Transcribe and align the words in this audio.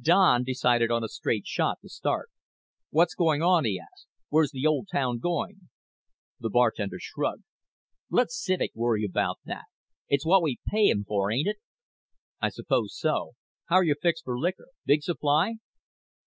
Don 0.00 0.44
decided 0.44 0.90
on 0.90 1.04
a 1.04 1.08
straight 1.08 1.46
shot, 1.46 1.80
to 1.82 1.90
start. 1.90 2.30
"What's 2.88 3.14
going 3.14 3.42
on?" 3.42 3.66
he 3.66 3.78
asked. 3.78 4.06
"Where's 4.30 4.50
the 4.50 4.66
old 4.66 4.88
town 4.90 5.18
going?" 5.18 5.68
The 6.40 6.48
bartender 6.48 6.96
shrugged. 6.98 7.42
"Let 8.08 8.30
Civek 8.30 8.74
worry 8.74 9.04
about 9.04 9.40
that. 9.44 9.66
It's 10.08 10.24
what 10.24 10.40
we 10.42 10.58
pay 10.68 10.88
him 10.88 11.04
for, 11.06 11.30
ain't 11.30 11.48
it?" 11.48 11.56
"I 12.40 12.48
suppose 12.48 12.96
so. 12.96 13.32
How're 13.66 13.84
you 13.84 13.94
fixed 14.00 14.24
for 14.24 14.38
liquor? 14.38 14.68
Big 14.86 15.02
supply?" 15.02 15.56